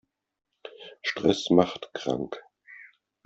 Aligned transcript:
Stress 1.03 1.51
macht 1.51 1.93
krank. 1.93 2.41